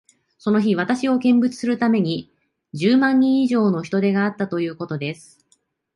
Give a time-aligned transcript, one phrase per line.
[0.39, 2.31] その日、私を見物するために、
[2.73, 5.45] 十万人以上の人出があったということです。